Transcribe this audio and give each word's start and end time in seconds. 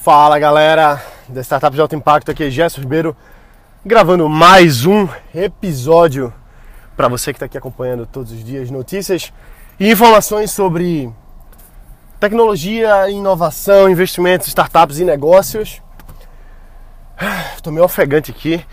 Fala 0.00 0.38
galera 0.38 1.02
da 1.28 1.40
Startup 1.42 1.74
de 1.74 1.80
Alto 1.80 1.96
Impacto, 1.96 2.30
aqui 2.30 2.44
é 2.44 2.50
Gerson 2.50 2.80
Ribeiro, 2.80 3.16
gravando 3.84 4.28
mais 4.28 4.86
um 4.86 5.08
episódio 5.34 6.32
para 6.96 7.08
você 7.08 7.32
que 7.32 7.36
está 7.36 7.46
aqui 7.46 7.58
acompanhando 7.58 8.06
todos 8.06 8.30
os 8.30 8.44
dias 8.44 8.70
notícias 8.70 9.32
e 9.78 9.90
informações 9.90 10.52
sobre 10.52 11.12
tecnologia, 12.20 13.10
inovação, 13.10 13.90
investimentos, 13.90 14.46
startups 14.46 15.00
e 15.00 15.04
negócios. 15.04 15.82
Estou 17.56 17.72
meio 17.72 17.84
ofegante 17.84 18.30
aqui 18.30 18.64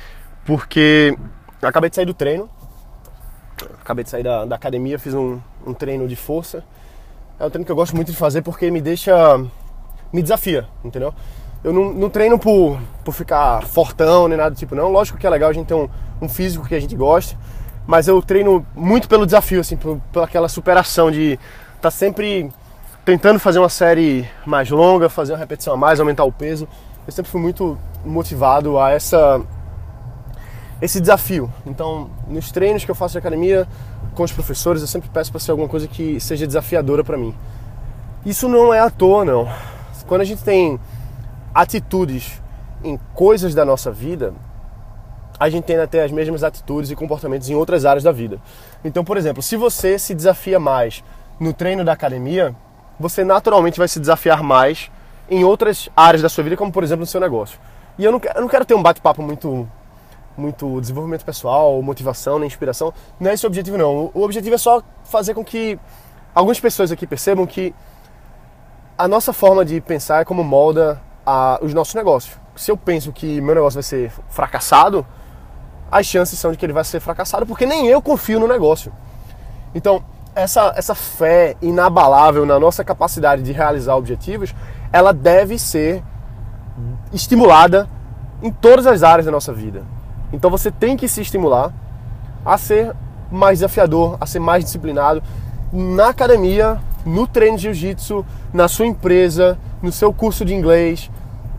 porque 0.45 1.17
acabei 1.59 1.89
de 1.89 1.95
sair 1.95 2.05
do 2.05 2.13
treino, 2.13 2.47
acabei 3.81 4.03
de 4.03 4.11
sair 4.11 4.23
da, 4.23 4.45
da 4.45 4.55
academia, 4.55 4.99
fiz 4.99 5.15
um, 5.15 5.41
um 5.65 5.73
treino 5.73 6.07
de 6.07 6.15
força. 6.15 6.63
É 7.39 7.45
um 7.45 7.49
treino 7.49 7.65
que 7.65 7.71
eu 7.71 7.75
gosto 7.75 7.95
muito 7.95 8.11
de 8.11 8.17
fazer 8.17 8.43
porque 8.43 8.69
me 8.69 8.79
deixa 8.79 9.43
me 10.15 10.21
desafia, 10.21 10.65
entendeu? 10.83 11.13
Eu 11.61 11.73
não, 11.73 11.93
não, 11.93 12.09
treino 12.09 12.39
por, 12.39 12.79
por 13.03 13.13
ficar 13.13 13.63
fortão 13.63 14.27
nem 14.29 14.37
nada 14.37 14.51
do 14.51 14.57
tipo, 14.57 14.73
não. 14.73 14.89
Lógico 14.89 15.17
que 15.17 15.27
é 15.27 15.29
legal 15.29 15.49
a 15.49 15.53
gente 15.53 15.67
ter 15.67 15.73
um, 15.73 15.89
um 16.21 16.29
físico 16.29 16.65
que 16.65 16.73
a 16.73 16.79
gente 16.79 16.95
goste, 16.95 17.37
mas 17.85 18.07
eu 18.07 18.21
treino 18.21 18.65
muito 18.73 19.09
pelo 19.09 19.25
desafio, 19.25 19.59
assim, 19.59 19.75
por, 19.75 19.99
pela 20.13 20.25
aquela 20.25 20.47
superação 20.47 21.11
de 21.11 21.33
estar 21.33 21.81
tá 21.81 21.91
sempre 21.91 22.49
tentando 23.03 23.39
fazer 23.39 23.59
uma 23.59 23.67
série 23.67 24.25
mais 24.45 24.69
longa, 24.69 25.09
fazer 25.09 25.33
uma 25.33 25.39
repetição 25.39 25.73
a 25.73 25.77
mais, 25.77 25.99
aumentar 25.99 26.23
o 26.23 26.31
peso. 26.31 26.65
Eu 27.05 27.11
sempre 27.11 27.29
fui 27.29 27.41
muito 27.41 27.77
motivado 28.05 28.79
a 28.79 28.91
essa 28.91 29.41
esse 30.81 31.01
desafio. 31.01 31.51
Então, 31.65 32.09
nos 32.27 32.51
treinos 32.51 32.85
que 32.85 32.91
eu 32.91 32.95
faço 32.95 33.13
de 33.13 33.17
academia 33.17 33.67
com 34.13 34.23
os 34.23 34.31
professores, 34.31 34.81
eu 34.81 34.87
sempre 34.87 35.09
peço 35.09 35.31
para 35.31 35.39
ser 35.39 35.51
alguma 35.51 35.67
coisa 35.67 35.87
que 35.87 36.19
seja 36.19 36.47
desafiadora 36.47 37.03
para 37.03 37.17
mim. 37.17 37.33
Isso 38.25 38.47
não 38.47 38.73
é 38.73 38.79
à 38.79 38.89
toa, 38.89 39.25
não. 39.25 39.47
Quando 40.07 40.21
a 40.21 40.25
gente 40.25 40.43
tem 40.43 40.79
atitudes 41.53 42.41
em 42.83 42.97
coisas 43.13 43.55
da 43.55 43.65
nossa 43.65 43.91
vida, 43.91 44.33
a 45.39 45.49
gente 45.49 45.63
tende 45.63 45.81
a 45.81 45.87
ter 45.87 46.01
as 46.01 46.11
mesmas 46.11 46.43
atitudes 46.43 46.91
e 46.91 46.95
comportamentos 46.95 47.49
em 47.49 47.55
outras 47.55 47.85
áreas 47.85 48.03
da 48.03 48.11
vida. 48.11 48.39
Então, 48.83 49.03
por 49.03 49.17
exemplo, 49.17 49.41
se 49.41 49.57
você 49.57 49.97
se 49.97 50.13
desafia 50.13 50.59
mais 50.59 51.03
no 51.39 51.53
treino 51.53 51.83
da 51.83 51.91
academia, 51.91 52.55
você 52.99 53.23
naturalmente 53.23 53.77
vai 53.77 53.87
se 53.87 53.99
desafiar 53.99 54.43
mais 54.43 54.91
em 55.29 55.43
outras 55.43 55.89
áreas 55.95 56.21
da 56.21 56.29
sua 56.29 56.43
vida, 56.43 56.55
como 56.55 56.71
por 56.71 56.83
exemplo 56.83 57.01
no 57.01 57.07
seu 57.07 57.19
negócio. 57.19 57.59
E 57.97 58.05
eu 58.05 58.11
não 58.11 58.19
quero, 58.19 58.37
eu 58.37 58.41
não 58.41 58.47
quero 58.47 58.63
ter 58.63 58.75
um 58.75 58.83
bate-papo 58.83 59.21
muito, 59.21 59.67
muito 60.37 60.79
desenvolvimento 60.79 61.25
pessoal, 61.25 61.81
motivação, 61.81 62.37
nem 62.37 62.47
inspiração. 62.47 62.93
Não 63.19 63.31
é 63.31 63.33
esse 63.33 63.45
o 63.45 63.47
objetivo, 63.47 63.77
não. 63.77 64.11
O 64.13 64.21
objetivo 64.21 64.55
é 64.55 64.57
só 64.57 64.83
fazer 65.03 65.33
com 65.33 65.43
que 65.43 65.79
algumas 66.33 66.59
pessoas 66.59 66.91
aqui 66.91 67.07
percebam 67.07 67.45
que 67.47 67.73
a 68.97 69.07
nossa 69.07 69.33
forma 69.33 69.65
de 69.65 69.81
pensar 69.81 70.21
é 70.21 70.25
como 70.25 70.43
molda 70.43 71.01
a, 71.25 71.59
os 71.61 71.73
nossos 71.73 71.93
negócios. 71.93 72.37
Se 72.55 72.71
eu 72.71 72.77
penso 72.77 73.11
que 73.11 73.41
meu 73.41 73.55
negócio 73.55 73.75
vai 73.75 73.83
ser 73.83 74.11
fracassado, 74.29 75.05
as 75.91 76.05
chances 76.05 76.39
são 76.39 76.51
de 76.51 76.57
que 76.57 76.65
ele 76.65 76.73
vai 76.73 76.83
ser 76.83 76.99
fracassado, 76.99 77.45
porque 77.45 77.65
nem 77.65 77.87
eu 77.87 78.01
confio 78.01 78.39
no 78.39 78.47
negócio. 78.47 78.91
Então, 79.73 80.03
essa, 80.33 80.73
essa 80.75 80.95
fé 80.95 81.55
inabalável 81.61 82.45
na 82.45 82.59
nossa 82.59 82.83
capacidade 82.83 83.41
de 83.43 83.51
realizar 83.51 83.95
objetivos, 83.95 84.55
ela 84.91 85.13
deve 85.13 85.59
ser 85.59 86.03
estimulada 87.13 87.89
em 88.41 88.51
todas 88.51 88.85
as 88.85 89.03
áreas 89.03 89.25
da 89.25 89.31
nossa 89.31 89.53
vida. 89.53 89.83
Então 90.31 90.49
você 90.49 90.69
tem 90.69 90.97
que 90.97 91.07
se 91.07 91.21
estimular 91.21 91.73
a 92.45 92.57
ser 92.57 92.93
mais 93.31 93.59
desafiador, 93.59 94.17
a 94.19 94.25
ser 94.25 94.39
mais 94.39 94.63
disciplinado. 94.63 95.23
Na 95.71 96.09
academia, 96.09 96.79
no 97.05 97.27
treino 97.27 97.57
de 97.57 97.63
jiu-jitsu, 97.63 98.25
na 98.51 98.67
sua 98.67 98.85
empresa, 98.87 99.57
no 99.81 99.91
seu 99.91 100.11
curso 100.11 100.43
de 100.43 100.53
inglês. 100.53 101.09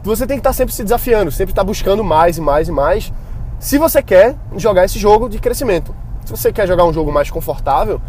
Você 0.03 0.27
tem 0.27 0.37
que 0.37 0.41
estar 0.41 0.53
sempre 0.53 0.75
se 0.75 0.83
desafiando, 0.83 1.31
sempre 1.31 1.53
estar 1.53 1.65
buscando 1.65 2.03
mais 2.03 2.37
e 2.37 2.41
mais 2.41 2.69
e 2.69 2.73
mais. 2.73 3.13
Se 3.59 3.79
você 3.79 4.03
quer 4.03 4.37
jogar 4.57 4.85
esse 4.85 4.99
jogo 4.99 5.29
de 5.29 5.39
crescimento. 5.39 5.95
Se 6.25 6.31
você 6.31 6.53
quer 6.53 6.67
jogar 6.67 6.85
um 6.85 6.93
jogo 6.93 7.13
mais 7.13 7.31
confortável, 7.31 8.01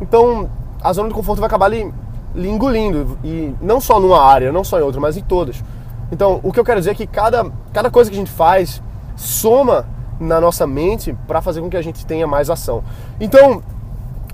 então 0.00 0.50
a 0.82 0.92
zona 0.92 1.08
de 1.08 1.14
conforto 1.14 1.40
vai 1.40 1.46
acabar 1.46 1.68
lhe, 1.68 1.92
lhe 2.34 2.48
engolindo. 2.48 3.18
E 3.22 3.54
não 3.60 3.80
só 3.80 4.00
numa 4.00 4.22
área, 4.22 4.50
não 4.50 4.64
só 4.64 4.78
em 4.78 4.82
outra, 4.82 5.00
mas 5.00 5.16
em 5.16 5.22
todas. 5.22 5.62
Então, 6.10 6.40
o 6.42 6.52
que 6.52 6.58
eu 6.58 6.64
quero 6.64 6.80
dizer 6.80 6.92
é 6.92 6.94
que 6.94 7.06
cada, 7.06 7.50
cada 7.72 7.90
coisa 7.90 8.10
que 8.10 8.16
a 8.16 8.18
gente 8.18 8.30
faz 8.30 8.82
soma 9.14 9.86
na 10.18 10.40
nossa 10.40 10.66
mente 10.66 11.14
para 11.26 11.40
fazer 11.42 11.60
com 11.60 11.68
que 11.68 11.76
a 11.76 11.82
gente 11.82 12.04
tenha 12.06 12.26
mais 12.26 12.48
ação. 12.50 12.82
Então, 13.20 13.62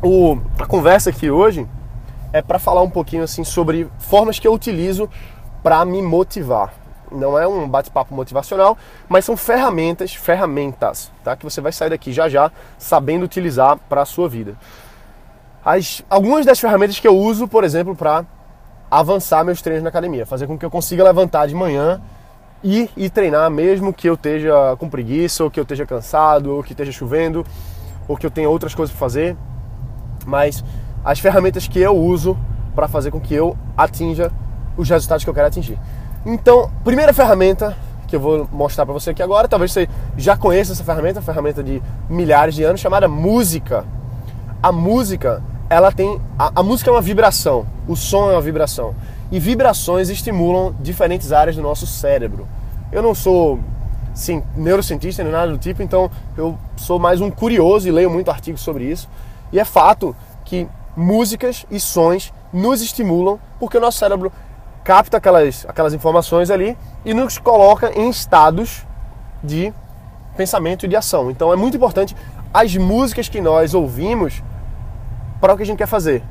o, 0.03 0.39
a 0.59 0.67
conversa 0.67 1.11
aqui 1.11 1.31
hoje 1.31 1.67
é 2.35 2.43
para 2.43 2.59
falar 2.59 2.83
um 2.83 2.91
pouquinho 2.91 3.23
assim 3.23 3.45
sobre 3.45 3.89
formas 3.97 4.41
que 4.41 4.49
eu 4.49 4.53
utilizo 4.53 5.09
para 5.63 5.85
me 5.85 6.03
motivar. 6.03 6.75
Não 7.13 7.39
é 7.39 7.47
um 7.47 7.69
bate-papo 7.69 8.13
motivacional, 8.13 8.77
mas 9.09 9.25
são 9.25 9.37
ferramentas, 9.37 10.13
ferramentas, 10.17 11.13
tá? 11.23 11.37
Que 11.37 11.45
você 11.45 11.61
vai 11.61 11.71
sair 11.71 11.91
daqui 11.91 12.13
já 12.13 12.29
já 12.29 12.51
sabendo 12.77 13.23
utilizar 13.25 13.79
para 13.89 14.03
a 14.03 14.05
sua 14.05 14.29
vida. 14.29 14.57
As, 15.65 16.03
algumas 16.11 16.45
das 16.45 16.59
ferramentas 16.59 16.99
que 16.99 17.07
eu 17.07 17.17
uso, 17.17 17.47
por 17.47 17.63
exemplo, 17.63 17.95
para 17.95 18.25
avançar 18.91 19.45
meus 19.45 19.63
treinos 19.63 19.85
na 19.85 19.91
academia, 19.91 20.27
fazer 20.27 20.49
com 20.49 20.59
que 20.59 20.67
eu 20.67 20.71
consiga 20.71 21.05
levantar 21.05 21.47
de 21.47 21.55
manhã 21.55 22.03
e, 22.65 22.91
e 22.97 23.09
treinar 23.09 23.49
mesmo 23.49 23.93
que 23.93 24.09
eu 24.09 24.15
esteja 24.15 24.75
com 24.77 24.91
preguiça, 24.91 25.45
ou 25.45 25.51
que 25.53 25.61
eu 25.61 25.63
esteja 25.63 25.87
cansado, 25.87 26.53
ou 26.53 26.65
que 26.65 26.73
esteja 26.73 26.91
chovendo, 26.91 27.47
ou 28.09 28.17
que 28.17 28.27
eu 28.27 28.31
tenha 28.31 28.51
outras 28.51 28.75
coisas 28.75 28.93
para 28.93 28.99
fazer. 28.99 29.37
Mas 30.27 30.65
as 31.05 31.19
ferramentas 31.19 31.69
que 31.69 31.79
eu 31.79 31.97
uso 31.97 32.37
para 32.75 32.89
fazer 32.89 33.11
com 33.11 33.21
que 33.21 33.35
eu 33.35 33.57
atinja 33.77 34.33
os 34.77 34.89
resultados 34.89 35.23
que 35.23 35.31
eu 35.31 35.35
quero 35.35 35.47
atingir. 35.47 35.79
Então, 36.25 36.71
primeira 36.83 37.13
ferramenta 37.13 37.77
que 38.07 38.17
eu 38.17 38.21
vou 38.21 38.49
mostrar 38.53 38.85
para 38.85 38.93
você 38.93 39.11
aqui 39.11 39.23
agora, 39.23 39.49
talvez 39.49 39.73
você 39.73 39.89
já 40.17 40.37
conheça 40.37 40.73
essa 40.73 40.85
ferramenta, 40.85 41.21
ferramenta 41.21 41.63
de 41.63 41.83
milhares 42.09 42.55
de 42.55 42.63
anos, 42.63 42.81
chamada 42.81 43.09
música. 43.09 43.85
A 44.63 44.73
música, 44.73 45.43
ela 45.69 45.93
tem. 45.93 46.21
A, 46.39 46.53
a 46.61 46.63
música 46.63 46.91
é 46.91 46.93
uma 46.93 47.03
vibração, 47.03 47.67
o 47.87 47.97
som 47.97 48.31
é 48.31 48.33
uma 48.33 48.41
vibração. 48.41 48.95
E 49.31 49.39
vibrações 49.39 50.09
estimulam 50.11 50.75
diferentes 50.81 51.33
áreas 51.33 51.57
do 51.57 51.63
nosso 51.63 51.87
cérebro. 51.87 52.47
Eu 52.93 53.03
não 53.03 53.15
sou 53.15 53.59
sim, 54.15 54.43
neurocientista 54.57 55.23
nem 55.23 55.33
nada 55.33 55.51
do 55.51 55.59
tipo, 55.59 55.83
então 55.83 56.11
eu 56.37 56.57
sou 56.77 56.99
mais 56.99 57.21
um 57.21 57.31
curioso 57.31 57.89
e 57.89 57.91
leio 57.91 58.09
muito 58.09 58.31
artigos 58.31 58.61
sobre 58.61 58.85
isso. 58.85 59.09
E 59.53 59.59
é 59.59 59.65
fato 59.65 60.15
que 60.45 60.69
músicas 60.97 61.67
e 61.71 61.81
sons 61.81 62.33
nos 62.53 62.81
estimulam, 62.81 63.39
porque 63.59 63.77
o 63.77 63.81
nosso 63.81 63.99
cérebro 63.99 64.33
capta 64.85 65.17
aquelas, 65.17 65.65
aquelas 65.69 65.95
informações 65.95 66.51
ali 66.51 66.77
e 67.05 67.15
nos 67.15 67.39
coloca 67.39 67.91
em 67.99 68.09
estados 68.11 68.87
de 69.43 69.73
pensamento 70.37 70.85
e 70.85 70.89
de 70.89 70.97
ação. 70.97 71.31
Então 71.31 71.53
é 71.53 71.57
muito 71.57 71.77
importante 71.77 72.15
as 72.53 72.77
músicas 72.77 73.29
que 73.29 73.41
nós 73.41 73.75
ouvimos 73.75 74.43
para 75.41 75.55
o 75.55 75.57
que 75.57 75.63
a 75.63 75.67
gente 75.67 75.79
quer 75.79 75.87
fazer. 75.87 76.23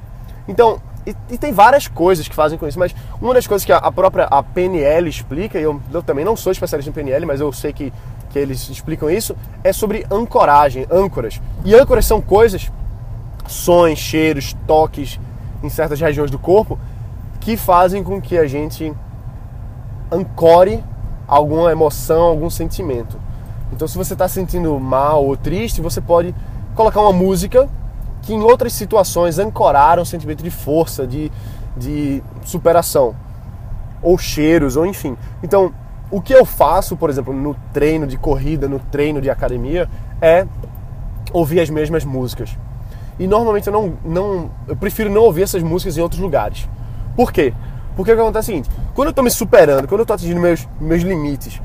Então, 0.48 0.82
e, 1.06 1.16
e, 1.30 1.38
tem 1.38 1.52
várias 1.52 1.88
coisas 1.88 2.28
que 2.28 2.36
fazem 2.36 2.58
com 2.58 2.66
isso, 2.66 2.80
mas 2.80 2.96
uma 3.22 3.34
das 3.34 3.46
coisas 3.46 3.66
que 3.66 3.74
a, 3.74 3.78
a 3.78 3.92
própria 3.92 4.26
a 4.26 4.42
PNL 4.42 5.10
explica, 5.10 5.60
e 5.60 5.64
eu, 5.64 5.82
eu, 5.92 6.02
também 6.02 6.24
não 6.24 6.36
sou 6.36 6.52
especialista 6.52 6.90
em 6.90 6.94
PNL, 6.94 7.26
mas 7.26 7.42
eu 7.42 7.52
sei 7.52 7.74
que, 7.74 7.92
que 8.30 8.40
eles 8.40 8.70
explicam 8.70 9.10
isso, 9.10 9.36
é 9.64 9.74
sobre 9.74 10.06
ancoragem, 10.10 10.88
âncoras. 10.90 11.42
E 11.66 11.76
âncoras 11.76 12.06
são 12.06 12.22
coisas 12.22 12.72
sons, 13.54 14.00
cheiros, 14.00 14.56
toques 14.68 15.20
em 15.62 15.70
certas 15.70 16.00
regiões 16.00 16.30
do 16.30 16.40
corpo 16.40 16.78
que 17.40 17.58
fazem 17.58 18.04
com 18.04 18.22
que 18.22 18.38
a 18.38 18.48
gente 18.48 18.94
ancore 20.12 20.84
alguma 21.28 21.72
emoção, 21.72 22.24
algum 22.24 22.50
sentimento. 22.50 23.18
Então, 23.72 23.88
se 23.88 23.98
você 23.98 24.14
está 24.14 24.28
sentindo 24.28 24.80
mal 24.80 25.26
ou 25.26 25.36
triste, 25.36 25.82
você 25.82 26.00
pode 26.00 26.34
colocar 26.76 27.02
uma 27.02 27.14
música 27.14 27.68
que 28.22 28.34
em 28.34 28.42
outras 28.42 28.74
situações 28.74 29.40
ancoraram 29.40 30.04
um 30.04 30.06
sentimento 30.06 30.44
de 30.44 30.50
força, 30.50 31.06
de, 31.06 31.32
de 31.76 32.24
superação, 32.46 33.16
ou 34.02 34.18
cheiros, 34.18 34.78
ou 34.78 34.86
enfim. 34.86 35.18
Então, 35.42 35.74
o 36.10 36.22
que 36.22 36.34
eu 36.34 36.46
faço, 36.46 36.96
por 36.96 37.10
exemplo, 37.10 37.34
no 37.34 37.56
treino 37.74 38.06
de 38.06 38.18
corrida, 38.18 38.68
no 38.68 38.80
treino 38.80 39.20
de 39.20 39.30
academia, 39.30 39.90
é 40.22 40.46
ouvir 41.34 41.60
as 41.60 41.70
mesmas 41.70 42.06
músicas. 42.06 42.56
E 43.20 43.28
normalmente 43.28 43.68
eu 43.68 43.74
não, 43.74 43.94
não 44.04 44.52
eu 44.68 44.76
prefiro 44.76 45.10
não 45.10 45.22
ouvir 45.22 45.44
essas 45.44 45.62
músicas 45.62 45.98
em 45.98 46.02
outros 46.02 46.20
lugares. 46.20 46.68
Por 47.16 47.32
quê? 47.32 47.54
Porque 47.96 48.12
o 48.12 48.16
que 48.16 48.22
acontece 48.22 48.52
é 48.52 48.54
o 48.54 48.56
seguinte, 48.56 48.76
quando 48.96 49.08
eu 49.08 49.12
estou 49.12 49.24
me 49.24 49.30
superando, 49.30 49.88
quando 49.88 50.00
eu 50.00 50.04
estou 50.04 50.16
atingindo 50.16 50.40
meus, 50.40 50.68
meus 50.80 51.04
limites, 51.04 51.62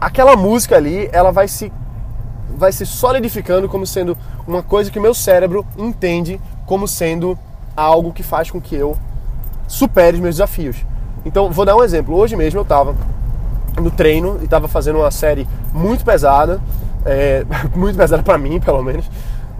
aquela 0.00 0.34
música 0.36 0.76
ali, 0.76 1.08
ela 1.12 1.30
vai 1.30 1.46
se 1.46 1.72
vai 2.56 2.70
se 2.70 2.84
solidificando 2.84 3.68
como 3.68 3.86
sendo 3.86 4.16
uma 4.46 4.62
coisa 4.62 4.90
que 4.90 4.98
o 4.98 5.02
meu 5.02 5.14
cérebro 5.14 5.66
entende 5.76 6.40
como 6.66 6.86
sendo 6.86 7.38
algo 7.76 8.12
que 8.12 8.22
faz 8.22 8.50
com 8.50 8.60
que 8.60 8.74
eu 8.74 8.96
supere 9.66 10.16
os 10.16 10.22
meus 10.22 10.36
desafios. 10.36 10.76
Então, 11.24 11.50
vou 11.50 11.64
dar 11.64 11.76
um 11.76 11.82
exemplo. 11.82 12.14
Hoje 12.14 12.36
mesmo 12.36 12.60
eu 12.60 12.62
estava 12.62 12.94
no 13.80 13.90
treino 13.90 14.38
e 14.40 14.44
estava 14.44 14.68
fazendo 14.68 14.98
uma 14.98 15.10
série 15.10 15.48
muito 15.72 16.04
pesada, 16.04 16.60
é, 17.04 17.44
muito 17.74 17.96
pesada 17.96 18.22
para 18.22 18.36
mim, 18.36 18.60
pelo 18.60 18.82
menos. 18.82 19.08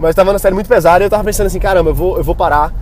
Mas 0.03 0.13
tava 0.13 0.33
na 0.33 0.37
série 0.37 0.53
muito 0.53 0.67
pesada 0.67 1.01
e 1.01 1.05
eu 1.05 1.09
tava 1.09 1.23
pensando 1.23 1.47
assim, 1.47 1.59
caramba, 1.59 1.91
eu 1.91 1.95
vou, 1.95 2.17
eu 2.17 2.23
vou 2.25 2.35
parar. 2.35 2.73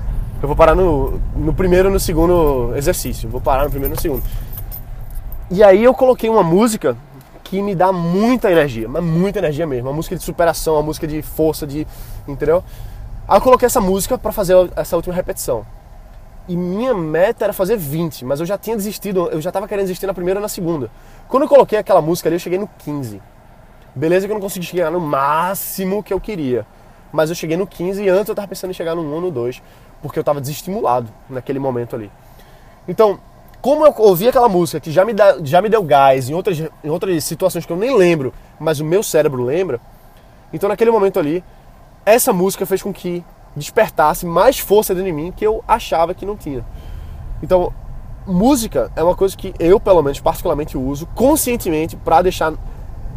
Eu 0.42 0.48
vou 0.48 0.58
parar 0.58 0.74
no, 0.74 1.22
no 1.36 1.54
primeiro 1.54 1.88
no 1.88 2.00
segundo 2.00 2.74
exercício. 2.76 3.30
Vou 3.30 3.40
parar 3.40 3.66
no 3.66 3.70
primeiro 3.70 3.94
no 3.94 4.02
segundo. 4.02 4.24
E 5.52 5.64
aí 5.64 5.84
eu 5.84 5.94
coloquei 5.94 6.28
uma 6.32 6.42
música 6.42 6.98
que 7.44 7.62
me 7.62 7.76
dá 7.76 7.92
muita 7.92 8.52
energia, 8.52 8.90
mas 8.90 9.04
muita 9.04 9.38
energia 9.38 9.68
mesmo. 9.68 9.88
Uma 9.90 9.96
música 9.96 10.16
de 10.16 10.24
superação, 10.24 10.74
uma 10.74 10.82
música 10.82 11.06
de 11.06 11.22
força, 11.22 11.68
de. 11.68 11.86
Entendeu? 12.28 12.64
Aí 13.28 13.38
eu 13.38 13.42
coloquei 13.42 13.68
essa 13.68 13.80
música 13.80 14.18
para 14.18 14.32
fazer 14.32 14.56
essa 14.76 14.96
última 14.96 15.14
repetição. 15.14 15.64
E 16.48 16.58
minha 16.58 16.96
meta 16.96 17.46
era 17.46 17.54
fazer 17.54 17.78
20, 17.78 18.26
mas 18.26 18.40
eu 18.40 18.48
já 18.48 18.58
tinha 18.58 18.76
desistido, 18.76 19.30
eu 19.32 19.40
já 19.40 19.52
tava 19.52 19.68
querendo 19.68 19.84
desistir 19.84 20.08
na 20.08 20.14
primeira 20.16 20.40
e 20.40 20.42
na 20.42 20.50
segunda. 20.50 20.90
Quando 21.28 21.44
eu 21.44 21.50
coloquei 21.50 21.78
aquela 21.78 22.02
música 22.02 22.28
ali, 22.28 22.38
eu 22.38 22.40
cheguei 22.40 22.58
no 22.58 22.68
15. 22.80 23.22
Beleza 23.94 24.26
que 24.26 24.32
eu 24.32 24.36
não 24.36 24.42
consegui 24.42 24.66
chegar 24.66 24.90
no 24.90 25.00
máximo 25.00 26.02
que 26.02 26.12
eu 26.12 26.20
queria. 26.20 26.66
Mas 27.12 27.30
eu 27.30 27.36
cheguei 27.36 27.58
no 27.58 27.68
15 27.68 28.04
e 28.04 28.10
antes 28.10 28.30
eu 28.30 28.36
tava 28.36 28.48
pensando 28.48 28.72
em 28.72 28.74
chegar 28.74 28.96
no 28.96 29.02
1 29.02 29.14
ou 29.14 29.22
no 29.22 29.32
2, 29.32 29.62
porque 30.02 30.18
eu 30.18 30.24
tava 30.24 30.40
desestimulado 30.40 31.10
naquele 31.30 31.60
momento 31.60 31.96
ali. 31.96 32.12
Então, 32.88 33.20
como 33.62 33.86
eu 33.86 33.94
ouvi 33.98 34.28
aquela 34.28 34.50
música 34.50 34.80
que 34.80 34.92
já 34.92 35.06
me, 35.06 35.14
dá, 35.14 35.38
já 35.44 35.62
me 35.62 35.70
deu 35.70 35.84
gás 35.84 36.30
em 36.30 36.34
outras, 36.34 36.60
em 36.60 36.90
outras 36.90 37.24
situações 37.24 37.66
que 37.66 37.72
eu 37.72 37.78
nem 37.78 37.96
lembro, 37.96 38.34
mas 38.60 38.80
o 38.80 38.86
meu 38.86 39.04
cérebro 39.04 39.44
lembra, 39.44 39.80
então 40.52 40.68
naquele 40.68 40.90
momento 40.90 41.20
ali, 41.20 41.44
essa 42.06 42.34
música 42.34 42.66
fez 42.66 42.82
com 42.82 42.92
que 42.92 43.24
despertasse 43.56 44.26
mais 44.26 44.58
força 44.58 44.96
dentro 44.96 45.10
de 45.10 45.16
mim 45.16 45.32
que 45.32 45.46
eu 45.46 45.64
achava 45.68 46.14
que 46.14 46.26
não 46.26 46.36
tinha. 46.36 46.66
Então, 47.44 47.72
música 48.26 48.92
é 48.96 49.04
uma 49.04 49.16
coisa 49.16 49.36
que 49.36 49.54
eu, 49.60 49.80
pelo 49.80 50.02
menos, 50.02 50.20
particularmente 50.20 50.78
uso 50.78 51.06
conscientemente 51.14 51.96
para 51.96 52.22
deixar 52.22 52.54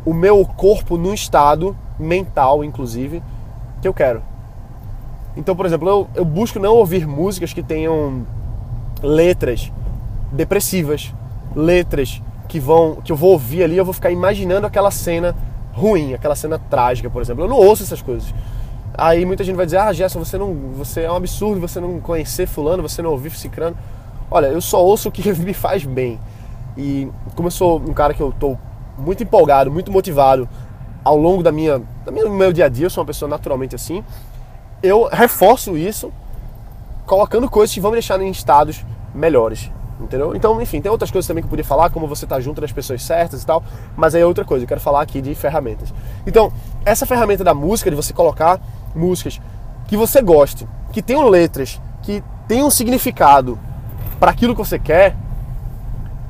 o 0.04 0.12
meu 0.12 0.44
corpo 0.44 0.98
num 0.98 1.14
estado 1.14 1.76
mental, 1.98 2.62
inclusive, 2.62 3.22
que 3.84 3.88
eu 3.88 3.92
quero. 3.94 4.22
Então, 5.36 5.54
por 5.54 5.66
exemplo, 5.66 5.88
eu, 5.88 6.08
eu 6.14 6.24
busco 6.24 6.58
não 6.58 6.74
ouvir 6.74 7.06
músicas 7.06 7.52
que 7.52 7.62
tenham 7.62 8.24
letras 9.02 9.70
depressivas, 10.32 11.12
letras 11.54 12.22
que 12.48 12.58
vão 12.58 12.96
que 13.04 13.12
eu 13.12 13.16
vou 13.16 13.32
ouvir 13.32 13.62
ali, 13.62 13.76
eu 13.76 13.84
vou 13.84 13.92
ficar 13.92 14.10
imaginando 14.10 14.66
aquela 14.66 14.90
cena 14.90 15.36
ruim, 15.72 16.14
aquela 16.14 16.34
cena 16.34 16.58
trágica, 16.58 17.10
por 17.10 17.20
exemplo. 17.20 17.44
Eu 17.44 17.48
não 17.48 17.56
ouço 17.56 17.82
essas 17.82 18.00
coisas. 18.00 18.34
Aí 18.96 19.26
muita 19.26 19.44
gente 19.44 19.56
vai 19.56 19.66
dizer: 19.66 19.78
"Ah, 19.78 19.92
Gerson, 19.92 20.18
você 20.18 20.38
não, 20.38 20.54
você 20.74 21.02
é 21.02 21.12
um 21.12 21.16
absurdo 21.16 21.60
você 21.60 21.78
não 21.80 22.00
conhecer 22.00 22.46
fulano, 22.46 22.82
você 22.82 23.02
não 23.02 23.10
ouvir 23.10 23.30
cicrano". 23.32 23.76
Olha, 24.30 24.46
eu 24.46 24.62
só 24.62 24.82
ouço 24.82 25.10
o 25.10 25.12
que 25.12 25.30
me 25.42 25.52
faz 25.52 25.84
bem. 25.84 26.18
E 26.76 27.08
como 27.34 27.48
eu 27.48 27.52
sou 27.52 27.78
um 27.78 27.92
cara 27.92 28.14
que 28.14 28.22
eu 28.22 28.32
tô 28.32 28.56
muito 28.96 29.22
empolgado, 29.22 29.70
muito 29.70 29.92
motivado 29.92 30.48
ao 31.04 31.18
longo 31.18 31.42
da 31.42 31.52
minha, 31.52 31.82
do 32.04 32.30
meu 32.30 32.52
dia 32.52 32.66
a 32.66 32.68
dia, 32.68 32.86
eu 32.86 32.90
sou 32.90 33.02
uma 33.02 33.06
pessoa 33.06 33.28
naturalmente 33.28 33.74
assim, 33.74 34.04
eu 34.82 35.08
reforço 35.10 35.76
isso 35.76 36.12
colocando 37.06 37.48
coisas 37.48 37.72
que 37.72 37.80
vão 37.80 37.90
me 37.90 37.96
deixar 37.96 38.20
em 38.20 38.30
estados 38.30 38.84
melhores. 39.14 39.70
Entendeu? 40.00 40.34
Então, 40.34 40.60
enfim, 40.60 40.80
tem 40.80 40.90
outras 40.90 41.10
coisas 41.10 41.26
também 41.26 41.40
que 41.42 41.46
eu 41.46 41.50
podia 41.50 41.64
falar, 41.64 41.88
como 41.88 42.08
você 42.08 42.26
tá 42.26 42.40
junto 42.40 42.60
das 42.60 42.72
pessoas 42.72 43.02
certas 43.02 43.42
e 43.42 43.46
tal, 43.46 43.62
mas 43.96 44.14
aí 44.14 44.22
é 44.22 44.26
outra 44.26 44.44
coisa, 44.44 44.64
eu 44.64 44.68
quero 44.68 44.80
falar 44.80 45.00
aqui 45.00 45.20
de 45.20 45.34
ferramentas. 45.34 45.94
Então, 46.26 46.52
essa 46.84 47.06
ferramenta 47.06 47.44
da 47.44 47.54
música, 47.54 47.90
de 47.90 47.96
você 47.96 48.12
colocar 48.12 48.60
músicas 48.94 49.40
que 49.86 49.96
você 49.96 50.20
goste, 50.20 50.66
que 50.92 51.00
tenham 51.00 51.28
letras, 51.28 51.80
que 52.02 52.22
tenham 52.48 52.70
significado 52.70 53.58
para 54.18 54.32
aquilo 54.32 54.54
que 54.54 54.58
você 54.58 54.78
quer, 54.78 55.16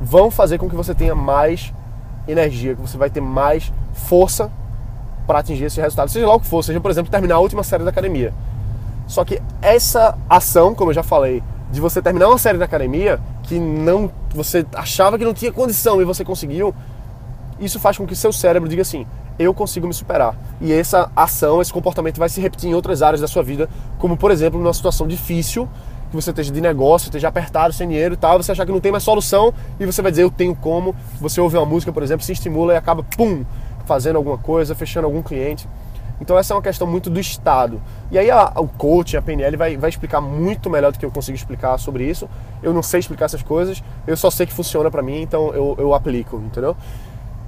vão 0.01 0.31
fazer 0.31 0.59
com 0.59 0.69
que 0.69 0.77
você 0.77 0.95
tenha 0.95 1.15
mais 1.15 1.73
energia, 2.29 2.75
que 2.75 2.81
você 2.83 2.99
vai 2.99 3.09
ter 3.09 3.21
mais 3.21 3.73
força 3.93 4.53
para 5.27 5.39
atingir 5.39 5.65
esse 5.65 5.81
resultado, 5.81 6.11
seja 6.11 6.27
lá 6.27 6.35
o 6.35 6.41
que 6.41 6.47
for, 6.47 6.63
seja, 6.63 6.81
por 6.81 6.91
exemplo, 6.91 7.11
terminar 7.11 7.37
a 7.37 7.39
última 7.39 7.63
série 7.63 7.85
da 7.85 7.91
academia. 7.91 8.33
Só 9.07 9.25
que 9.25 9.41
essa 9.61 10.17
ação, 10.29 10.75
como 10.75 10.91
eu 10.91 10.95
já 10.95 11.03
falei, 11.03 11.43
de 11.71 11.81
você 11.81 12.01
terminar 12.01 12.29
uma 12.29 12.39
série 12.39 12.59
da 12.59 12.65
academia 12.65 13.21
que 13.43 13.59
não 13.59 14.11
você 14.35 14.65
achava 14.75 15.19
que 15.19 15.25
não 15.25 15.35
tinha 15.35 15.53
condição 15.53 16.01
e 16.01 16.05
você 16.05 16.25
conseguiu, 16.25 16.75
isso 17.61 17.79
faz 17.79 17.97
com 17.99 18.07
que 18.07 18.17
seu 18.17 18.33
cérebro 18.33 18.69
diga 18.69 18.83
assim: 18.83 19.07
eu 19.39 19.53
consigo 19.53 19.87
me 19.87 19.95
superar. 19.95 20.37
E 20.61 20.73
essa 20.73 21.11
ação, 21.15 21.61
esse 21.61 21.73
comportamento 21.73 22.19
vai 22.19 22.29
se 22.29 22.41
repetir 22.41 22.71
em 22.71 22.75
outras 22.75 23.03
áreas 23.03 23.21
da 23.21 23.29
sua 23.29 23.43
vida, 23.43 23.69
como 23.99 24.17
por 24.17 24.31
exemplo, 24.31 24.61
numa 24.61 24.73
situação 24.73 25.07
difícil, 25.07 25.69
que 26.11 26.17
você 26.17 26.31
esteja 26.31 26.53
de 26.53 26.61
negócio, 26.61 27.07
esteja 27.07 27.29
apertado, 27.29 27.73
sem 27.73 27.89
dinheiro 27.89 28.15
e 28.15 28.17
tal, 28.17 28.41
você 28.41 28.53
achar 28.53 28.65
que 28.65 28.73
não 28.73 28.81
tem 28.81 28.93
mais 28.93 29.03
solução 29.03 29.53
e 29.79 29.87
você 29.87 30.01
vai 30.01 30.13
dizer 30.13 30.23
eu 30.23 30.31
tenho 30.31 30.55
como. 30.55 30.95
Você 31.21 31.41
ouve 31.41 31.57
uma 31.57 31.67
música, 31.67 31.93
por 31.93 32.03
exemplo, 32.03 32.25
se 32.25 32.33
estimula 32.33 32.73
e 32.73 32.77
acaba, 32.77 33.03
pum, 33.03 33.45
fazendo 33.87 34.17
alguma 34.17 34.39
coisa, 34.39 34.75
fechando 34.75 35.07
algum 35.07 35.23
cliente. 35.23 35.69
Então 36.21 36.39
essa 36.39 36.55
é 36.55 36.57
uma 36.57 36.63
questão 36.63 36.87
muito 36.87 37.11
do 37.11 37.19
estado. 37.19 37.81
E 38.11 38.19
aí 38.19 38.31
a, 38.31 38.53
o 38.57 38.69
coach, 38.69 39.17
a 39.17 39.23
PNL 39.23 39.57
vai, 39.57 39.77
vai 39.77 39.91
explicar 39.91 40.21
muito 40.21 40.71
melhor 40.71 40.93
do 40.93 40.99
que 40.99 41.05
eu 41.05 41.11
consigo 41.11 41.37
explicar 41.37 41.77
sobre 41.79 42.09
isso. 42.09 42.29
Eu 42.63 42.73
não 42.73 42.83
sei 42.83 43.01
explicar 43.01 43.27
essas 43.27 43.43
coisas, 43.43 43.83
eu 44.07 44.17
só 44.17 44.31
sei 44.31 44.47
que 44.47 44.53
funciona 44.53 44.91
para 44.91 45.03
mim, 45.03 45.21
então 45.21 45.53
eu, 45.53 45.75
eu 45.79 45.95
aplico, 45.95 46.37
entendeu? 46.37 46.77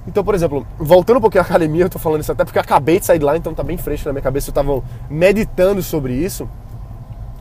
Então, 0.07 0.23
por 0.23 0.33
exemplo, 0.33 0.65
voltando 0.77 1.17
um 1.17 1.21
pouquinho 1.21 1.43
à 1.43 1.45
academia, 1.45 1.83
eu 1.83 1.89
tô 1.89 1.99
falando 1.99 2.21
isso 2.21 2.31
até 2.31 2.45
porque 2.45 2.57
eu 2.57 2.61
acabei 2.61 2.99
de 2.99 3.05
sair 3.05 3.19
de 3.19 3.25
lá, 3.25 3.35
então 3.35 3.53
tá 3.53 3.61
bem 3.61 3.77
fresco 3.77 4.07
na 4.07 4.13
minha 4.13 4.21
cabeça, 4.21 4.49
eu 4.49 4.53
tava 4.53 4.81
meditando 5.09 5.81
sobre 5.83 6.13
isso. 6.13 6.49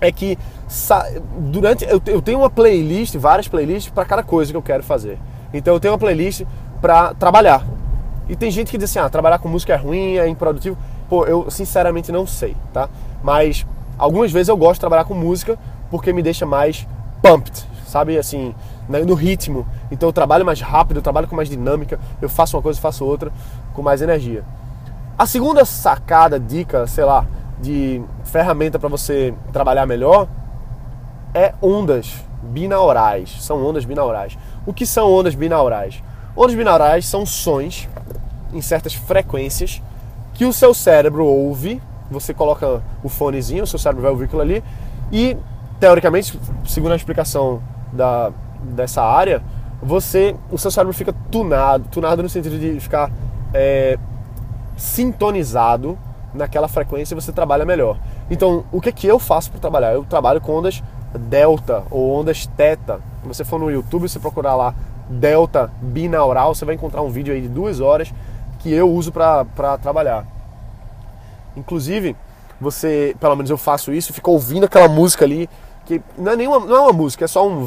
É 0.00 0.12
que 0.12 0.37
durante 1.38 1.84
eu, 1.84 2.02
eu 2.06 2.20
tenho 2.20 2.40
uma 2.40 2.50
playlist, 2.50 3.16
várias 3.16 3.49
playlists 3.49 3.90
para 3.90 4.04
cada 4.04 4.22
coisa 4.22 4.52
que 4.52 4.56
eu 4.56 4.62
quero 4.62 4.82
fazer. 4.82 5.19
Então 5.54 5.75
eu 5.75 5.81
tenho 5.81 5.92
uma 5.92 5.99
playlist 5.99 6.42
para 6.81 7.14
trabalhar. 7.14 7.64
E 8.28 8.37
tem 8.37 8.50
gente 8.50 8.70
que 8.70 8.78
diz 8.78 8.90
assim: 8.90 8.99
"Ah, 8.99 9.08
trabalhar 9.08 9.38
com 9.38 9.49
música 9.49 9.73
é 9.73 9.76
ruim, 9.76 10.17
é 10.17 10.28
improdutivo". 10.28 10.76
Pô, 11.08 11.25
eu 11.25 11.50
sinceramente 11.50 12.11
não 12.11 12.26
sei, 12.26 12.56
tá? 12.73 12.88
Mas 13.23 13.67
algumas 13.99 14.32
vezes 14.32 14.49
eu 14.49 14.56
gosto 14.56 14.75
de 14.75 14.81
trabalhar 14.81 15.05
com 15.05 15.14
música 15.14 15.58
porque 15.90 16.12
me 16.12 16.23
deixa 16.23 16.44
mais 16.44 16.87
pumped, 17.23 17.64
sabe? 17.87 18.19
Assim, 18.19 18.55
né, 18.88 19.00
no 19.00 19.14
ritmo. 19.14 19.67
Então 19.90 20.08
eu 20.08 20.12
trabalho 20.12 20.44
mais 20.44 20.61
rápido, 20.61 20.99
eu 20.99 21.02
trabalho 21.02 21.28
com 21.28 21.37
mais 21.37 21.49
dinâmica, 21.49 21.99
eu 22.20 22.28
faço 22.28 22.56
uma 22.56 22.62
coisa, 22.62 22.81
faço 22.81 23.05
outra 23.05 23.32
com 23.73 23.82
mais 23.82 24.02
energia. 24.02 24.44
A 25.19 25.26
segunda 25.26 25.64
sacada, 25.64 26.38
dica, 26.38 26.87
sei 26.87 27.05
lá, 27.05 27.25
de 27.61 28.02
ferramenta 28.25 28.78
para 28.78 28.88
você 28.88 29.32
trabalhar 29.52 29.87
melhor 29.87 30.28
é 31.32 31.55
ondas 31.62 32.23
binaurais. 32.43 33.43
São 33.43 33.64
ondas 33.64 33.84
binaurais. 33.84 34.37
O 34.67 34.75
que 34.75 34.84
são 34.84 35.12
ondas 35.12 35.34
binaurais? 35.34 36.02
Ondas 36.36 36.54
binaurais 36.54 37.06
são 37.06 37.24
sons 37.24 37.88
em 38.52 38.60
certas 38.60 38.94
frequências 38.94 39.82
que 40.34 40.44
o 40.44 40.52
seu 40.52 40.74
cérebro 40.74 41.24
ouve, 41.24 41.80
você 42.10 42.34
coloca 42.34 42.82
o 43.02 43.08
fonezinho, 43.08 43.64
o 43.64 43.66
seu 43.66 43.78
cérebro 43.78 44.02
vai 44.02 44.10
ouvir 44.10 44.24
aquilo 44.24 44.42
ali, 44.42 44.62
e 45.10 45.36
teoricamente, 45.80 46.38
segundo 46.66 46.92
a 46.92 46.96
explicação 46.96 47.62
da, 47.90 48.30
dessa 48.62 49.02
área, 49.02 49.42
você, 49.82 50.36
o 50.50 50.58
seu 50.58 50.70
cérebro 50.70 50.92
fica 50.92 51.14
tunado, 51.30 51.87
tunado 51.90 52.22
no 52.22 52.28
sentido 52.28 52.58
de 52.58 52.78
ficar 52.80 53.11
é, 53.54 53.99
sintonizado 54.76 55.99
naquela 56.34 56.68
frequência 56.68 57.14
e 57.14 57.20
você 57.20 57.32
trabalha 57.32 57.64
melhor. 57.64 57.99
Então, 58.30 58.64
o 58.70 58.80
que 58.80 58.92
que 58.92 59.06
eu 59.06 59.18
faço 59.18 59.50
para 59.50 59.61
trabalhar? 59.61 59.94
Eu 59.94 60.04
trabalho 60.04 60.40
com 60.40 60.52
ondas 60.52 60.82
delta 61.18 61.82
ou 61.90 62.11
ondas 62.11 62.46
teta. 62.46 63.00
Se 63.22 63.28
você 63.28 63.44
for 63.44 63.58
no 63.58 63.70
YouTube, 63.70 64.08
você 64.08 64.18
procurar 64.18 64.54
lá 64.54 64.75
delta 65.08 65.70
binaural, 65.80 66.54
você 66.54 66.64
vai 66.64 66.75
encontrar 66.75 67.02
um 67.02 67.10
vídeo 67.10 67.32
aí 67.32 67.40
de 67.40 67.48
duas 67.48 67.80
horas 67.80 68.12
que 68.58 68.72
eu 68.72 68.90
uso 68.90 69.12
para 69.12 69.78
trabalhar. 69.80 70.26
Inclusive, 71.56 72.16
você, 72.60 73.16
pelo 73.20 73.36
menos 73.36 73.50
eu 73.50 73.58
faço 73.58 73.92
isso, 73.92 74.12
fico 74.12 74.30
ouvindo 74.30 74.64
aquela 74.64 74.88
música 74.88 75.25
ali, 75.25 75.48
que 75.84 76.02
não 76.18 76.32
é 76.32 76.36
nenhuma, 76.36 76.60
não 76.60 76.76
é 76.76 76.80
uma 76.80 76.92
música, 76.92 77.25
é 77.25 77.28
só 77.28 77.46
um 77.46 77.60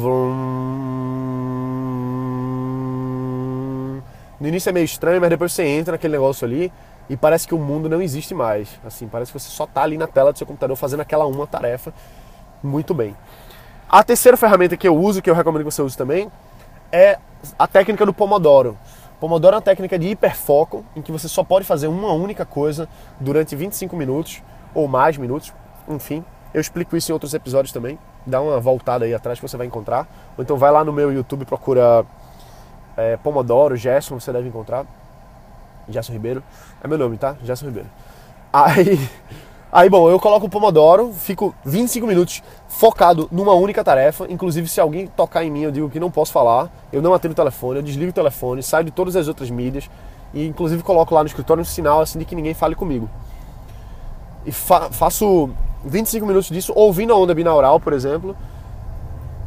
No 4.40 4.48
início 4.48 4.70
é 4.70 4.72
meio 4.72 4.84
estranho, 4.84 5.20
mas 5.20 5.28
depois 5.28 5.52
você 5.52 5.64
entra 5.64 5.92
naquele 5.92 6.12
negócio 6.12 6.46
ali 6.46 6.72
e 7.10 7.16
parece 7.16 7.46
que 7.46 7.54
o 7.54 7.58
mundo 7.58 7.88
não 7.88 8.00
existe 8.00 8.34
mais. 8.34 8.68
Assim, 8.84 9.06
parece 9.06 9.32
que 9.32 9.38
você 9.38 9.50
só 9.50 9.64
está 9.64 9.82
ali 9.82 9.98
na 9.98 10.06
tela 10.06 10.32
do 10.32 10.38
seu 10.38 10.46
computador 10.46 10.76
fazendo 10.76 11.00
aquela 11.00 11.26
uma 11.26 11.46
tarefa 11.46 11.92
muito 12.62 12.94
bem. 12.94 13.14
A 13.88 14.02
terceira 14.02 14.36
ferramenta 14.36 14.76
que 14.76 14.88
eu 14.88 14.96
uso, 14.96 15.20
que 15.20 15.28
eu 15.28 15.34
recomendo 15.34 15.64
que 15.64 15.70
você 15.70 15.82
use 15.82 15.96
também, 15.96 16.30
é 16.92 17.18
a 17.58 17.66
técnica 17.66 18.04
do 18.04 18.12
Pomodoro. 18.12 18.76
Pomodoro 19.18 19.54
é 19.54 19.56
uma 19.56 19.62
técnica 19.62 19.98
de 19.98 20.08
hiperfoco 20.08 20.84
em 20.96 21.02
que 21.02 21.12
você 21.12 21.28
só 21.28 21.44
pode 21.44 21.64
fazer 21.64 21.88
uma 21.88 22.12
única 22.12 22.44
coisa 22.44 22.88
durante 23.18 23.54
25 23.54 23.94
minutos 23.96 24.42
ou 24.74 24.88
mais 24.88 25.16
minutos, 25.16 25.52
enfim. 25.88 26.24
Eu 26.54 26.60
explico 26.60 26.96
isso 26.96 27.12
em 27.12 27.14
outros 27.14 27.34
episódios 27.34 27.72
também. 27.72 27.98
Dá 28.26 28.40
uma 28.40 28.58
voltada 28.58 29.04
aí 29.04 29.14
atrás 29.14 29.38
que 29.38 29.46
você 29.46 29.56
vai 29.56 29.66
encontrar. 29.66 30.08
Ou 30.36 30.42
então 30.42 30.56
vai 30.56 30.70
lá 30.70 30.82
no 30.82 30.92
meu 30.92 31.12
YouTube 31.12 31.44
procura 31.44 32.04
é, 32.96 33.16
Pomodoro, 33.18 33.76
Gerson, 33.76 34.18
você 34.18 34.32
deve 34.32 34.48
encontrar. 34.48 34.86
Gerson 35.88 36.12
Ribeiro. 36.12 36.42
É 36.82 36.88
meu 36.88 36.98
nome, 36.98 37.16
tá? 37.18 37.36
Gerson 37.44 37.66
Ribeiro. 37.66 37.88
Aí 38.52 38.98
Aí, 39.72 39.88
bom, 39.88 40.10
eu 40.10 40.18
coloco 40.18 40.46
o 40.46 40.48
Pomodoro, 40.48 41.12
fico 41.12 41.54
25 41.64 42.04
minutos 42.04 42.42
focado 42.66 43.28
numa 43.30 43.54
única 43.54 43.84
tarefa. 43.84 44.26
Inclusive, 44.28 44.66
se 44.66 44.80
alguém 44.80 45.06
tocar 45.06 45.44
em 45.44 45.50
mim, 45.50 45.60
eu 45.60 45.70
digo 45.70 45.88
que 45.88 46.00
não 46.00 46.10
posso 46.10 46.32
falar, 46.32 46.68
eu 46.92 47.00
não 47.00 47.14
atendo 47.14 47.32
o 47.32 47.36
telefone, 47.36 47.78
eu 47.78 47.82
desligo 47.82 48.10
o 48.10 48.12
telefone, 48.12 48.64
saio 48.64 48.84
de 48.84 48.90
todas 48.90 49.14
as 49.14 49.28
outras 49.28 49.48
mídias 49.48 49.88
e, 50.34 50.44
inclusive, 50.44 50.82
coloco 50.82 51.14
lá 51.14 51.22
no 51.22 51.28
escritório 51.28 51.60
um 51.60 51.64
sinal 51.64 52.00
assim 52.00 52.18
de 52.18 52.24
que 52.24 52.34
ninguém 52.34 52.52
fale 52.52 52.74
comigo. 52.74 53.08
E 54.44 54.50
fa 54.50 54.90
faço 54.90 55.50
25 55.84 56.26
minutos 56.26 56.48
disso 56.48 56.72
ouvindo 56.74 57.12
a 57.12 57.16
onda 57.16 57.32
binaural, 57.32 57.78
por 57.78 57.92
exemplo, 57.92 58.36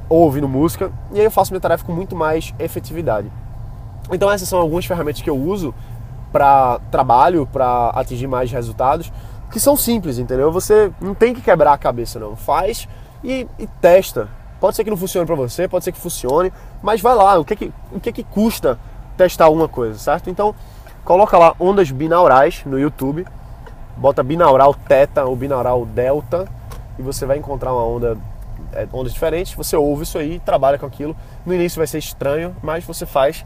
ou 0.07 0.21
ouvindo 0.21 0.47
música, 0.47 0.89
e 1.11 1.19
aí 1.19 1.25
eu 1.25 1.31
faço 1.31 1.51
minha 1.51 1.59
tarefa 1.59 1.83
com 1.83 1.91
muito 1.91 2.15
mais 2.15 2.53
efetividade. 2.59 3.29
Então 4.09 4.31
essas 4.31 4.47
são 4.47 4.59
algumas 4.59 4.85
ferramentas 4.85 5.21
que 5.21 5.29
eu 5.29 5.37
uso 5.37 5.75
para 6.31 6.79
trabalho, 6.89 7.47
para 7.51 7.89
atingir 7.89 8.27
mais 8.27 8.51
resultados, 8.51 9.11
que 9.53 9.59
são 9.59 9.77
simples, 9.77 10.17
entendeu? 10.17 10.51
Você 10.51 10.91
não 10.99 11.13
tem 11.13 11.31
que 11.31 11.39
quebrar 11.39 11.73
a 11.73 11.77
cabeça 11.77 12.19
não, 12.19 12.35
faz 12.35 12.87
e, 13.23 13.47
e 13.59 13.67
testa. 13.79 14.27
Pode 14.59 14.75
ser 14.75 14.83
que 14.83 14.89
não 14.89 14.97
funcione 14.97 15.27
para 15.27 15.35
você, 15.35 15.67
pode 15.67 15.85
ser 15.85 15.91
que 15.91 15.99
funcione, 15.99 16.51
mas 16.81 16.99
vai 17.01 17.13
lá, 17.13 17.37
o 17.37 17.45
que 17.45 17.55
que, 17.55 17.71
o 17.91 17.99
que 17.99 18.11
que 18.11 18.23
custa 18.23 18.79
testar 19.15 19.45
alguma 19.45 19.67
coisa, 19.67 19.99
certo? 19.99 20.27
Então, 20.27 20.55
coloca 21.05 21.37
lá 21.37 21.53
ondas 21.59 21.91
binaurais 21.91 22.63
no 22.65 22.79
YouTube, 22.79 23.27
bota 23.95 24.23
binaural 24.23 24.73
teta 24.73 25.23
ou 25.23 25.35
binaural 25.35 25.85
delta 25.85 26.47
e 26.97 27.03
você 27.03 27.23
vai 27.23 27.37
encontrar 27.37 27.73
uma 27.73 27.85
onda 27.85 28.17
é, 28.71 28.87
ondas 28.91 29.13
diferentes, 29.13 29.53
você 29.53 29.75
ouve 29.75 30.01
isso 30.01 30.17
aí, 30.17 30.39
trabalha 30.39 30.79
com 30.79 30.87
aquilo. 30.87 31.15
No 31.45 31.53
início 31.53 31.77
vai 31.77 31.85
ser 31.85 31.99
estranho, 31.99 32.55
mas 32.63 32.83
você 32.83 33.05
faz 33.05 33.45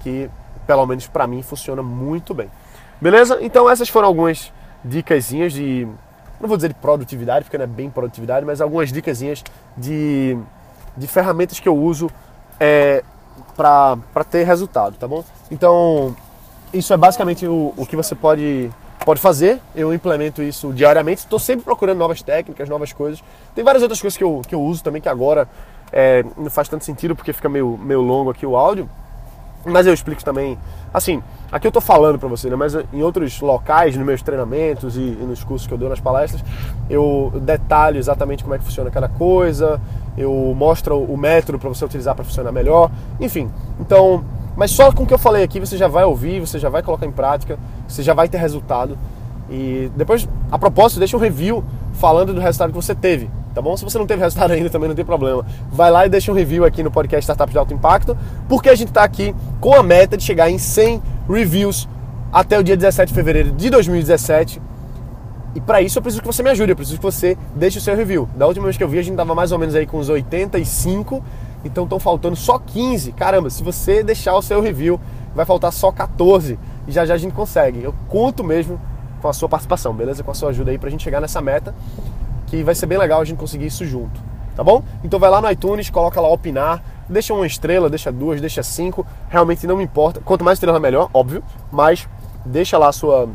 que 0.00 0.30
pelo 0.66 0.86
menos 0.86 1.06
para 1.06 1.26
mim 1.26 1.42
funciona 1.42 1.82
muito 1.82 2.32
bem. 2.32 2.50
Beleza? 2.98 3.36
Então 3.42 3.68
essas 3.68 3.90
foram 3.90 4.08
algumas 4.08 4.50
dicasinhas 4.84 5.52
de 5.52 5.86
não 6.42 6.48
vou 6.48 6.56
dizer 6.56 6.68
de 6.68 6.74
produtividade, 6.74 7.44
porque 7.44 7.56
não 7.56 7.64
é 7.64 7.68
bem 7.68 7.88
produtividade, 7.88 8.44
mas 8.44 8.60
algumas 8.60 8.92
dicasinhas 8.92 9.44
de, 9.76 10.36
de 10.96 11.06
ferramentas 11.06 11.60
que 11.60 11.68
eu 11.68 11.76
uso 11.76 12.10
é, 12.58 13.04
para 13.56 14.24
ter 14.28 14.44
resultado, 14.44 14.96
tá 14.96 15.06
bom? 15.06 15.24
Então, 15.52 16.16
isso 16.74 16.92
é 16.92 16.96
basicamente 16.96 17.46
o, 17.46 17.72
o 17.76 17.86
que 17.86 17.94
você 17.94 18.16
pode, 18.16 18.70
pode 19.04 19.20
fazer. 19.20 19.60
Eu 19.72 19.94
implemento 19.94 20.42
isso 20.42 20.72
diariamente. 20.72 21.20
Estou 21.20 21.38
sempre 21.38 21.64
procurando 21.64 21.98
novas 21.98 22.22
técnicas, 22.22 22.68
novas 22.68 22.92
coisas. 22.92 23.22
Tem 23.54 23.62
várias 23.62 23.82
outras 23.82 24.00
coisas 24.00 24.16
que 24.16 24.24
eu, 24.24 24.42
que 24.46 24.54
eu 24.54 24.60
uso 24.60 24.82
também 24.82 25.00
que 25.00 25.08
agora 25.08 25.48
é, 25.92 26.24
não 26.36 26.50
faz 26.50 26.68
tanto 26.68 26.84
sentido 26.84 27.14
porque 27.14 27.32
fica 27.32 27.48
meio, 27.48 27.78
meio 27.78 28.00
longo 28.00 28.30
aqui 28.30 28.44
o 28.44 28.56
áudio. 28.56 28.90
Mas 29.64 29.86
eu 29.86 29.94
explico 29.94 30.24
também, 30.24 30.58
assim, 30.92 31.22
aqui 31.50 31.66
eu 31.66 31.70
estou 31.70 31.82
falando 31.82 32.18
para 32.18 32.28
você, 32.28 32.50
né? 32.50 32.56
Mas 32.56 32.74
em 32.92 33.02
outros 33.02 33.40
locais, 33.40 33.96
nos 33.96 34.04
meus 34.04 34.20
treinamentos 34.20 34.96
e, 34.96 35.00
e, 35.00 35.24
nos 35.24 35.44
cursos 35.44 35.68
que 35.68 35.74
eu 35.74 35.78
dou 35.78 35.88
nas 35.88 36.00
palestras, 36.00 36.42
eu 36.90 37.32
detalho 37.42 37.98
exatamente 37.98 38.42
como 38.42 38.54
é 38.54 38.58
que 38.58 38.64
funciona 38.64 38.90
cada 38.90 39.08
coisa, 39.08 39.80
eu 40.18 40.52
mostro 40.56 40.98
o 41.00 41.16
método 41.16 41.58
para 41.58 41.68
você 41.68 41.84
utilizar 41.84 42.14
para 42.14 42.24
funcionar 42.24 42.50
melhor, 42.50 42.90
enfim. 43.20 43.48
Então, 43.78 44.24
mas 44.56 44.72
só 44.72 44.90
com 44.90 45.04
o 45.04 45.06
que 45.06 45.14
eu 45.14 45.18
falei 45.18 45.44
aqui 45.44 45.60
você 45.60 45.76
já 45.76 45.86
vai 45.86 46.04
ouvir, 46.04 46.40
você 46.40 46.58
já 46.58 46.68
vai 46.68 46.82
colocar 46.82 47.06
em 47.06 47.12
prática, 47.12 47.58
você 47.86 48.02
já 48.02 48.14
vai 48.14 48.28
ter 48.28 48.38
resultado. 48.38 48.98
E 49.48 49.90
depois, 49.96 50.28
a 50.50 50.58
propósito, 50.58 50.98
deixa 50.98 51.16
um 51.16 51.20
review 51.20 51.64
falando 51.92 52.34
do 52.34 52.40
resultado 52.40 52.70
que 52.70 52.76
você 52.76 52.94
teve 52.94 53.30
tá 53.54 53.60
bom? 53.60 53.76
Se 53.76 53.84
você 53.84 53.98
não 53.98 54.06
teve 54.06 54.22
resultado 54.22 54.52
ainda, 54.52 54.70
também 54.70 54.88
não 54.88 54.96
tem 54.96 55.04
problema. 55.04 55.44
Vai 55.70 55.90
lá 55.90 56.06
e 56.06 56.08
deixa 56.08 56.32
um 56.32 56.34
review 56.34 56.64
aqui 56.64 56.82
no 56.82 56.90
podcast 56.90 57.22
Startups 57.22 57.52
de 57.52 57.58
Alto 57.58 57.74
Impacto, 57.74 58.16
porque 58.48 58.68
a 58.68 58.74
gente 58.74 58.88
está 58.88 59.04
aqui 59.04 59.34
com 59.60 59.74
a 59.74 59.82
meta 59.82 60.16
de 60.16 60.24
chegar 60.24 60.50
em 60.50 60.58
100 60.58 61.02
reviews 61.28 61.88
até 62.32 62.58
o 62.58 62.62
dia 62.62 62.76
17 62.76 63.08
de 63.08 63.14
fevereiro 63.14 63.50
de 63.52 63.70
2017. 63.70 64.60
E 65.54 65.60
para 65.60 65.82
isso 65.82 65.98
eu 65.98 66.02
preciso 66.02 66.22
que 66.22 66.26
você 66.26 66.42
me 66.42 66.48
ajude, 66.50 66.72
eu 66.72 66.76
preciso 66.76 66.96
que 66.96 67.04
você 67.04 67.36
deixe 67.54 67.78
o 67.78 67.80
seu 67.80 67.94
review. 67.94 68.28
Da 68.34 68.46
última 68.46 68.64
vez 68.64 68.76
que 68.76 68.82
eu 68.82 68.88
vi, 68.88 68.98
a 68.98 69.02
gente 69.02 69.16
tava 69.16 69.34
mais 69.34 69.52
ou 69.52 69.58
menos 69.58 69.74
aí 69.74 69.86
com 69.86 69.98
uns 69.98 70.08
85, 70.08 71.22
então 71.62 71.84
estão 71.84 72.00
faltando 72.00 72.36
só 72.36 72.58
15. 72.58 73.12
Caramba, 73.12 73.50
se 73.50 73.62
você 73.62 74.02
deixar 74.02 74.34
o 74.34 74.40
seu 74.40 74.62
review, 74.62 74.98
vai 75.34 75.44
faltar 75.44 75.70
só 75.72 75.92
14 75.92 76.58
e 76.88 76.92
já 76.92 77.04
já 77.04 77.14
a 77.14 77.18
gente 77.18 77.34
consegue. 77.34 77.82
Eu 77.82 77.94
conto 78.08 78.42
mesmo 78.42 78.80
com 79.20 79.28
a 79.28 79.32
sua 79.32 79.48
participação, 79.48 79.92
beleza? 79.94 80.24
Com 80.24 80.30
a 80.30 80.34
sua 80.34 80.48
ajuda 80.48 80.70
aí 80.70 80.78
pra 80.78 80.88
gente 80.88 81.02
chegar 81.04 81.20
nessa 81.20 81.40
meta 81.42 81.74
que 82.52 82.62
vai 82.62 82.74
ser 82.74 82.84
bem 82.84 82.98
legal 82.98 83.18
a 83.18 83.24
gente 83.24 83.38
conseguir 83.38 83.64
isso 83.64 83.82
junto, 83.86 84.20
tá 84.54 84.62
bom? 84.62 84.82
Então 85.02 85.18
vai 85.18 85.30
lá 85.30 85.40
no 85.40 85.50
iTunes, 85.50 85.88
coloca 85.88 86.20
lá 86.20 86.28
opinar, 86.28 86.82
deixa 87.08 87.32
uma 87.32 87.46
estrela, 87.46 87.88
deixa 87.88 88.12
duas, 88.12 88.42
deixa 88.42 88.62
cinco, 88.62 89.06
realmente 89.30 89.66
não 89.66 89.78
me 89.78 89.84
importa. 89.84 90.20
Quanto 90.22 90.44
mais 90.44 90.56
estrela 90.56 90.78
melhor, 90.78 91.08
óbvio, 91.14 91.42
mas 91.70 92.06
deixa 92.44 92.76
lá 92.76 92.92
sua, 92.92 93.26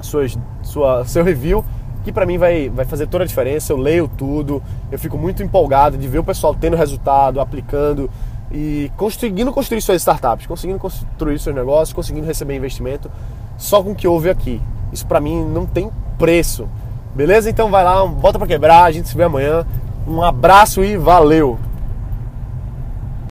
sua, 0.00 0.26
sua 0.62 1.04
seu 1.04 1.22
review 1.22 1.62
que 2.04 2.10
para 2.10 2.24
mim 2.24 2.38
vai, 2.38 2.70
vai 2.70 2.86
fazer 2.86 3.06
toda 3.06 3.24
a 3.24 3.26
diferença. 3.26 3.70
Eu 3.70 3.76
leio 3.76 4.08
tudo, 4.08 4.62
eu 4.90 4.98
fico 4.98 5.18
muito 5.18 5.42
empolgado 5.42 5.98
de 5.98 6.08
ver 6.08 6.20
o 6.20 6.24
pessoal 6.24 6.54
tendo 6.58 6.74
resultado, 6.74 7.38
aplicando 7.38 8.08
e 8.50 8.90
conseguindo 8.96 9.52
construir 9.52 9.82
suas 9.82 10.00
startups, 10.00 10.46
conseguindo 10.46 10.78
construir 10.78 11.38
seus 11.38 11.54
negócios, 11.54 11.92
conseguindo 11.92 12.26
receber 12.26 12.56
investimento 12.56 13.10
só 13.58 13.82
com 13.82 13.90
o 13.90 13.94
que 13.94 14.08
houve 14.08 14.30
aqui. 14.30 14.58
Isso 14.90 15.06
para 15.06 15.20
mim 15.20 15.44
não 15.44 15.66
tem 15.66 15.90
preço. 16.16 16.66
Beleza? 17.16 17.48
Então 17.48 17.70
vai 17.70 17.82
lá, 17.82 18.06
bota 18.06 18.38
para 18.38 18.46
quebrar, 18.46 18.84
a 18.84 18.92
gente 18.92 19.08
se 19.08 19.16
vê 19.16 19.24
amanhã. 19.24 19.64
Um 20.06 20.22
abraço 20.22 20.84
e 20.84 20.98
valeu! 20.98 21.58